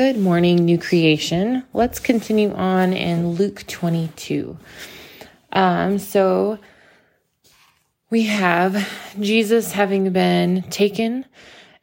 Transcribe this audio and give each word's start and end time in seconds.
Good 0.00 0.16
morning, 0.16 0.64
new 0.64 0.78
creation. 0.78 1.62
Let's 1.74 1.98
continue 1.98 2.54
on 2.54 2.94
in 2.94 3.32
Luke 3.32 3.66
22. 3.66 4.56
Um, 5.52 5.98
so 5.98 6.58
we 8.08 8.22
have 8.22 8.90
Jesus 9.20 9.72
having 9.72 10.10
been 10.10 10.62
taken, 10.70 11.26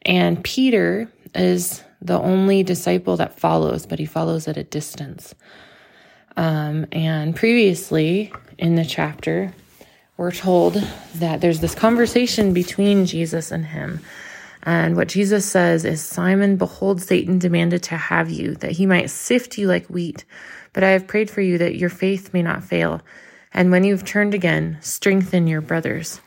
and 0.02 0.42
Peter 0.42 1.08
is 1.32 1.84
the 2.02 2.18
only 2.18 2.64
disciple 2.64 3.16
that 3.18 3.38
follows, 3.38 3.86
but 3.86 4.00
he 4.00 4.04
follows 4.04 4.48
at 4.48 4.56
a 4.56 4.64
distance. 4.64 5.36
Um, 6.36 6.86
and 6.90 7.36
previously 7.36 8.32
in 8.58 8.74
the 8.74 8.84
chapter, 8.84 9.54
we're 10.16 10.32
told 10.32 10.74
that 11.14 11.40
there's 11.40 11.60
this 11.60 11.76
conversation 11.76 12.52
between 12.52 13.06
Jesus 13.06 13.52
and 13.52 13.66
him. 13.66 14.00
And 14.68 14.96
what 14.96 15.08
Jesus 15.08 15.46
says 15.46 15.86
is 15.86 16.02
Simon, 16.02 16.58
behold, 16.58 17.00
Satan 17.00 17.38
demanded 17.38 17.82
to 17.84 17.96
have 17.96 18.28
you, 18.28 18.54
that 18.56 18.72
he 18.72 18.84
might 18.84 19.08
sift 19.08 19.56
you 19.56 19.66
like 19.66 19.86
wheat. 19.86 20.26
But 20.74 20.84
I 20.84 20.90
have 20.90 21.06
prayed 21.06 21.30
for 21.30 21.40
you 21.40 21.56
that 21.56 21.76
your 21.76 21.88
faith 21.88 22.34
may 22.34 22.42
not 22.42 22.62
fail. 22.62 23.00
And 23.54 23.70
when 23.70 23.82
you've 23.82 24.04
turned 24.04 24.34
again, 24.34 24.76
strengthen 24.82 25.46
your 25.46 25.62
brothers. 25.62 26.20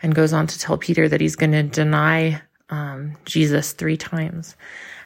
And 0.00 0.14
goes 0.14 0.32
on 0.32 0.46
to 0.46 0.58
tell 0.60 0.78
Peter 0.78 1.08
that 1.08 1.20
he's 1.20 1.34
going 1.34 1.50
to 1.50 1.64
deny 1.64 2.40
um, 2.70 3.16
Jesus 3.24 3.72
three 3.72 3.96
times. 3.96 4.54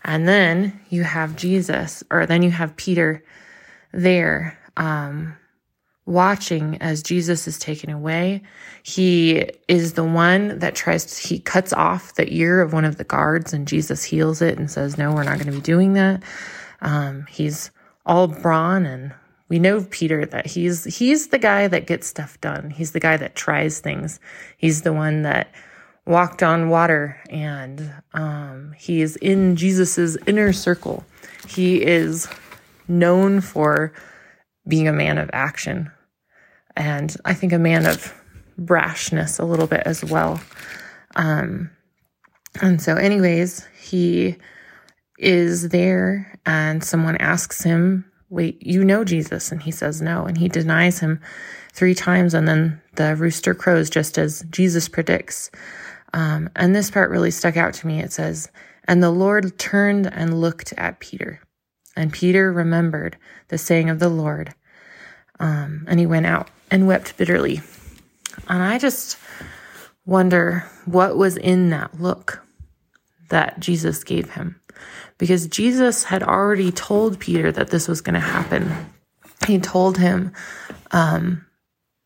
And 0.05 0.29
then 0.29 0.79
you 0.91 1.03
have 1.03 1.35
Jesus, 1.35 2.05
or 2.11 2.27
then 2.27 2.43
you 2.43 2.51
have 2.51 2.77
Peter 2.77 3.25
there 3.93 4.59
um, 4.77 5.35
watching 6.05 6.77
as 6.83 7.03
Jesus 7.03 7.47
is 7.47 7.59
taken 7.59 7.91
away. 7.91 8.43
He 8.83 9.49
is 9.69 9.93
the 9.93 10.05
one 10.05 10.59
that 10.59 10.75
tries 10.75 11.05
to, 11.07 11.29
he 11.29 11.39
cuts 11.39 11.73
off 11.73 12.15
the 12.15 12.33
ear 12.33 12.61
of 12.61 12.73
one 12.73 12.85
of 12.85 12.97
the 12.97 13.05
guards 13.05 13.53
and 13.53 13.69
Jesus 13.69 14.03
heals 14.03 14.43
it 14.43 14.59
and 14.59 14.71
says, 14.71 14.99
no, 14.99 15.13
we're 15.13 15.23
not 15.23 15.39
going 15.39 15.47
to 15.47 15.53
be 15.53 15.61
doing 15.61 15.93
that. 15.93 16.23
Um, 16.81 17.27
he's 17.29 17.71
all 18.05 18.27
brawn 18.27 18.85
and 18.85 19.15
we 19.49 19.61
know 19.61 19.87
Peter 19.91 20.27
that 20.27 20.47
he's, 20.47 20.85
he's 20.85 21.29
the 21.29 21.39
guy 21.39 21.69
that 21.69 21.87
gets 21.87 22.09
stuff 22.09 22.41
done. 22.41 22.71
He's 22.71 22.93
the 22.93 23.01
guy 23.01 23.17
that 23.19 23.37
tries 23.37 23.79
things. 23.79 24.19
He's 24.57 24.83
the 24.83 24.93
one 24.93 25.23
that 25.23 25.53
walked 26.05 26.43
on 26.43 26.69
water 26.69 27.21
and, 27.31 27.93
um, 28.13 28.75
he 28.77 29.03
is 29.03 29.15
in 29.17 29.55
Jesus's 29.55 30.17
inner 30.27 30.53
circle. 30.53 31.05
He 31.47 31.81
is 31.83 32.27
known 32.89 33.41
for 33.41 33.93
being 34.67 34.89
a 34.89 34.93
man 34.93 35.19
of 35.19 35.31
action. 35.33 35.91
And 36.77 37.15
I 37.25 37.35
think 37.35 37.53
a 37.53 37.59
man 37.59 37.87
of 37.87 38.15
brashness 38.61 39.39
a 39.39 39.45
little 39.45 39.67
bit 39.67 39.83
as 39.85 40.05
well. 40.05 40.41
Um, 41.17 41.71
and 42.61 42.81
so, 42.81 42.97
anyways, 42.97 43.67
he 43.81 44.37
is 45.19 45.69
there 45.69 46.39
and 46.45 46.83
someone 46.83 47.17
asks 47.19 47.63
him, 47.63 48.05
Wait, 48.29 48.67
you 48.67 48.83
know 48.83 49.05
Jesus? 49.05 49.53
And 49.53 49.63
he 49.63 49.71
says 49.71 50.01
no. 50.01 50.25
And 50.25 50.39
he 50.39 50.49
denies 50.49 51.01
him 51.01 51.21
three 51.75 51.95
times. 51.95 52.33
And 52.33 52.49
then 52.49 52.81
the 52.95 53.15
rooster 53.15 53.55
crows 53.55 53.91
just 53.91 54.17
as 54.17 54.43
Jesus 54.51 54.89
predicts. 54.89 55.51
Um, 56.15 56.49
and 56.57 56.75
this 56.75 56.91
part 56.91 57.11
really 57.11 57.31
stuck 57.31 57.59
out 57.59 57.75
to 57.75 57.87
me. 57.87 58.01
It 58.01 58.11
says, 58.11 58.51
And 58.89 59.03
the 59.03 59.11
Lord 59.11 59.59
turned 59.59 60.07
and 60.07 60.41
looked 60.41 60.73
at 60.79 61.01
Peter. 61.01 61.41
And 61.95 62.11
Peter 62.11 62.51
remembered 62.51 63.19
the 63.49 63.59
saying 63.59 63.91
of 63.91 63.99
the 63.99 64.09
Lord. 64.09 64.55
Um, 65.39 65.85
and 65.87 66.01
he 66.01 66.07
went 66.07 66.27
out 66.27 66.49
and 66.73 66.87
wept 66.87 67.19
bitterly. 67.19 67.61
And 68.49 68.63
I 68.63 68.79
just 68.79 69.19
wonder 70.07 70.65
what 70.87 71.17
was 71.19 71.37
in 71.37 71.69
that 71.71 72.01
look 72.01 72.43
that 73.29 73.61
Jesus 73.61 74.03
gave 74.03 74.31
him. 74.31 74.59
Because 75.19 75.47
Jesus 75.47 76.05
had 76.05 76.23
already 76.23 76.73
told 76.73 77.21
Peter 77.21 77.53
that 77.53 77.69
this 77.69 77.87
was 77.87 78.01
going 78.01 78.15
to 78.15 78.21
happen. 78.21 78.73
He 79.47 79.59
told 79.59 79.99
him 79.99 80.33
um, 80.93 81.45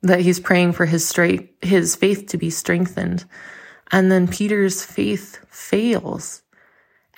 that 0.02 0.20
he's 0.20 0.40
praying 0.40 0.72
for 0.72 0.84
his 0.84 1.08
straight 1.08 1.54
his 1.62 1.94
faith 1.94 2.26
to 2.28 2.36
be 2.36 2.50
strengthened. 2.50 3.24
And 3.92 4.10
then 4.10 4.26
Peter's 4.26 4.84
faith 4.84 5.38
fails. 5.48 6.42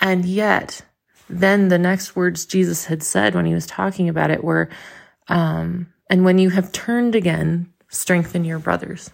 And 0.00 0.26
yet 0.26 0.82
then 1.30 1.68
the 1.68 1.78
next 1.78 2.14
words 2.14 2.44
Jesus 2.44 2.84
had 2.84 3.02
said 3.02 3.34
when 3.34 3.46
he 3.46 3.54
was 3.54 3.66
talking 3.66 4.08
about 4.08 4.30
it 4.30 4.44
were, 4.44 4.68
um, 5.28 5.92
and 6.10 6.24
when 6.24 6.38
you 6.38 6.50
have 6.50 6.72
turned 6.72 7.14
again, 7.14 7.72
strengthen 7.88 8.44
your 8.44 8.58
brothers. 8.58 9.10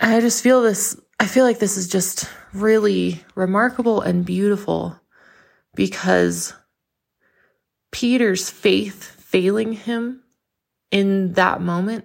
I 0.00 0.20
just 0.20 0.42
feel 0.42 0.62
this, 0.62 1.00
I 1.18 1.26
feel 1.26 1.44
like 1.44 1.58
this 1.58 1.76
is 1.76 1.88
just 1.88 2.28
really 2.52 3.24
remarkable 3.34 4.00
and 4.00 4.24
beautiful 4.24 4.98
because 5.74 6.54
Peter's 7.90 8.48
faith 8.48 9.02
failing 9.02 9.72
him 9.72 10.22
in 10.90 11.32
that 11.34 11.60
moment 11.60 12.04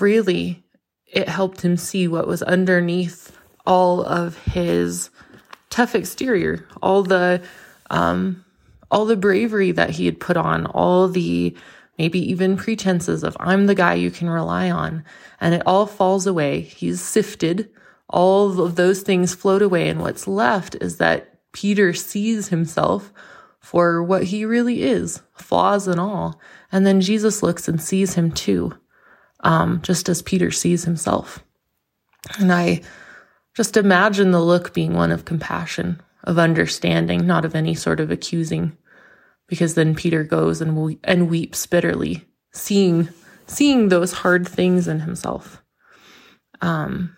really 0.00 0.64
it 1.06 1.28
helped 1.28 1.62
him 1.62 1.76
see 1.76 2.08
what 2.08 2.26
was 2.26 2.42
underneath 2.42 3.36
all 3.66 4.02
of 4.02 4.36
his 4.44 5.10
tough 5.70 5.94
exterior, 5.94 6.66
all 6.82 7.02
the 7.02 7.42
um, 7.90 8.44
all 8.90 9.04
the 9.06 9.16
bravery 9.16 9.72
that 9.72 9.90
he 9.90 10.06
had 10.06 10.20
put 10.20 10.36
on, 10.36 10.66
all 10.66 11.08
the 11.08 11.56
maybe 11.98 12.18
even 12.30 12.56
pretenses 12.56 13.22
of 13.22 13.36
I'm 13.40 13.66
the 13.66 13.74
guy 13.74 13.94
you 13.94 14.10
can 14.10 14.28
rely 14.28 14.70
on, 14.70 15.04
and 15.40 15.54
it 15.54 15.62
all 15.66 15.86
falls 15.86 16.26
away. 16.26 16.60
He's 16.60 17.00
sifted. 17.00 17.70
All 18.08 18.60
of 18.60 18.76
those 18.76 19.02
things 19.02 19.34
float 19.34 19.62
away, 19.62 19.88
and 19.88 20.00
what's 20.00 20.28
left 20.28 20.76
is 20.80 20.98
that 20.98 21.38
Peter 21.52 21.92
sees 21.92 22.48
himself 22.48 23.12
for 23.60 24.02
what 24.02 24.24
he 24.24 24.44
really 24.44 24.82
is, 24.82 25.22
flaws 25.32 25.88
and 25.88 25.98
all. 25.98 26.38
And 26.70 26.86
then 26.86 27.00
Jesus 27.00 27.42
looks 27.42 27.66
and 27.66 27.80
sees 27.80 28.14
him 28.14 28.30
too, 28.30 28.76
um, 29.40 29.80
just 29.82 30.08
as 30.08 30.20
Peter 30.20 30.50
sees 30.50 30.84
himself. 30.84 31.42
And 32.38 32.52
I 32.52 32.82
just 33.54 33.76
imagine 33.76 34.32
the 34.32 34.42
look 34.42 34.74
being 34.74 34.94
one 34.94 35.12
of 35.12 35.24
compassion, 35.24 36.02
of 36.24 36.38
understanding, 36.38 37.26
not 37.26 37.44
of 37.44 37.54
any 37.54 37.74
sort 37.74 38.00
of 38.00 38.10
accusing. 38.10 38.76
Because 39.54 39.74
then 39.74 39.94
Peter 39.94 40.24
goes 40.24 40.60
and, 40.60 40.98
and 41.04 41.30
weeps 41.30 41.64
bitterly, 41.66 42.24
seeing, 42.52 43.08
seeing 43.46 43.88
those 43.88 44.12
hard 44.12 44.48
things 44.48 44.88
in 44.88 45.00
himself. 45.00 45.62
Um, 46.60 47.16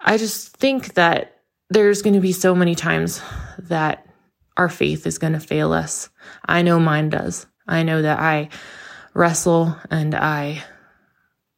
I 0.00 0.16
just 0.16 0.56
think 0.56 0.94
that 0.94 1.42
there's 1.68 2.00
going 2.00 2.14
to 2.14 2.20
be 2.20 2.32
so 2.32 2.54
many 2.54 2.74
times 2.74 3.20
that 3.58 4.06
our 4.56 4.70
faith 4.70 5.06
is 5.06 5.18
going 5.18 5.32
to 5.34 5.40
fail 5.40 5.72
us. 5.72 6.08
I 6.46 6.62
know 6.62 6.80
mine 6.80 7.10
does. 7.10 7.46
I 7.68 7.82
know 7.82 8.00
that 8.02 8.18
I 8.18 8.48
wrestle 9.12 9.76
and 9.90 10.14
I 10.14 10.62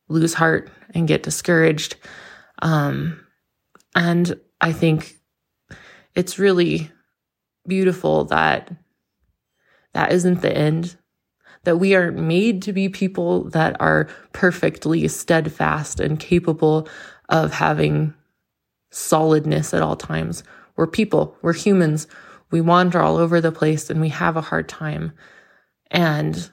lose 0.08 0.34
heart 0.34 0.70
and 0.94 1.06
get 1.06 1.22
discouraged 1.22 1.96
um, 2.62 3.26
and 3.94 4.38
I 4.60 4.72
think 4.72 5.16
it's 6.14 6.38
really 6.38 6.90
beautiful 7.66 8.24
that 8.26 8.70
that 9.96 10.12
isn't 10.12 10.42
the 10.42 10.54
end, 10.54 10.94
that 11.64 11.78
we 11.78 11.94
aren't 11.94 12.18
made 12.18 12.60
to 12.60 12.72
be 12.74 12.90
people 12.90 13.44
that 13.44 13.80
are 13.80 14.08
perfectly 14.34 15.08
steadfast 15.08 16.00
and 16.00 16.20
capable 16.20 16.86
of 17.30 17.54
having 17.54 18.12
solidness 18.90 19.72
at 19.72 19.80
all 19.80 19.96
times. 19.96 20.44
We're 20.76 20.86
people, 20.86 21.34
we're 21.40 21.54
humans. 21.54 22.08
We 22.50 22.60
wander 22.60 23.00
all 23.00 23.16
over 23.16 23.40
the 23.40 23.50
place 23.50 23.88
and 23.88 24.02
we 24.02 24.10
have 24.10 24.36
a 24.36 24.42
hard 24.42 24.68
time. 24.68 25.12
And 25.90 26.50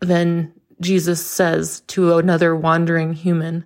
then 0.00 0.52
Jesus 0.80 1.26
says 1.26 1.80
to 1.88 2.16
another 2.16 2.54
wandering 2.54 3.14
human, 3.14 3.64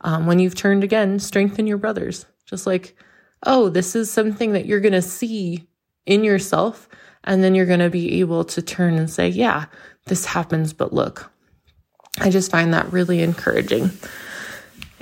um, 0.00 0.24
when 0.26 0.38
you've 0.38 0.54
turned 0.54 0.82
again, 0.82 1.18
strengthen 1.18 1.66
your 1.66 1.76
brothers. 1.76 2.24
Just 2.46 2.66
like, 2.66 2.96
oh, 3.42 3.68
this 3.68 3.94
is 3.94 4.10
something 4.10 4.52
that 4.52 4.64
you're 4.64 4.80
going 4.80 4.92
to 4.92 5.02
see 5.02 5.68
in 6.06 6.24
yourself. 6.24 6.88
And 7.24 7.42
then 7.42 7.54
you're 7.54 7.66
going 7.66 7.80
to 7.80 7.90
be 7.90 8.20
able 8.20 8.44
to 8.44 8.62
turn 8.62 8.94
and 8.94 9.10
say, 9.10 9.28
yeah, 9.28 9.66
this 10.06 10.26
happens, 10.26 10.72
but 10.72 10.92
look. 10.92 11.30
I 12.20 12.30
just 12.30 12.50
find 12.50 12.74
that 12.74 12.92
really 12.92 13.22
encouraging. 13.22 13.90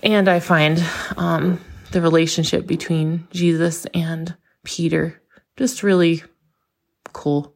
And 0.03 0.29
I 0.29 0.41
find 0.41 0.83
um, 1.17 1.61
the 1.91 2.01
relationship 2.01 2.67
between 2.67 3.27
Jesus 3.33 3.87
and 3.95 4.35
Peter 4.65 5.21
just 5.57 5.83
really 5.83 6.23
cool. 7.13 7.55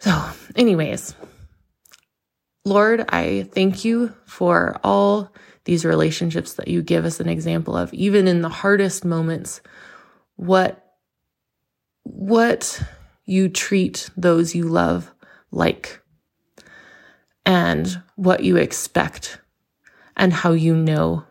So, 0.00 0.22
anyways, 0.54 1.14
Lord, 2.64 3.04
I 3.08 3.48
thank 3.52 3.84
you 3.84 4.14
for 4.26 4.78
all 4.84 5.32
these 5.64 5.84
relationships 5.84 6.54
that 6.54 6.68
you 6.68 6.82
give 6.82 7.04
us 7.04 7.18
an 7.18 7.28
example 7.28 7.76
of, 7.76 7.92
even 7.92 8.28
in 8.28 8.42
the 8.42 8.48
hardest 8.48 9.04
moments, 9.04 9.60
what, 10.36 10.87
what 12.10 12.82
you 13.24 13.48
treat 13.48 14.08
those 14.16 14.54
you 14.54 14.64
love 14.64 15.12
like 15.50 16.00
and 17.44 18.02
what 18.16 18.42
you 18.42 18.56
expect 18.56 19.40
and 20.16 20.32
how 20.32 20.52
you 20.52 20.74
know 20.74 21.24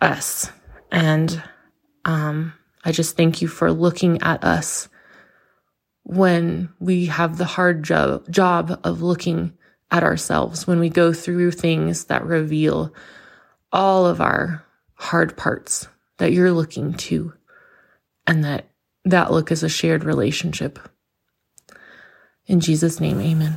us. 0.00 0.50
And, 0.90 1.42
um, 2.04 2.52
I 2.84 2.92
just 2.92 3.16
thank 3.16 3.42
you 3.42 3.48
for 3.48 3.72
looking 3.72 4.22
at 4.22 4.44
us 4.44 4.88
when 6.04 6.68
we 6.78 7.06
have 7.06 7.36
the 7.36 7.44
hard 7.44 7.82
job, 7.82 8.30
job 8.30 8.80
of 8.84 9.02
looking 9.02 9.52
at 9.90 10.04
ourselves, 10.04 10.66
when 10.66 10.78
we 10.78 10.88
go 10.88 11.12
through 11.12 11.50
things 11.50 12.04
that 12.04 12.24
reveal 12.24 12.94
all 13.72 14.06
of 14.06 14.20
our 14.20 14.64
hard 14.94 15.36
parts 15.36 15.88
that 16.18 16.32
you're 16.32 16.52
looking 16.52 16.94
to 16.94 17.32
and 18.26 18.44
that 18.44 18.66
that 19.06 19.32
look 19.32 19.50
is 19.52 19.62
a 19.62 19.68
shared 19.68 20.04
relationship. 20.04 20.78
In 22.46 22.60
Jesus' 22.60 23.00
name, 23.00 23.20
amen. 23.20 23.56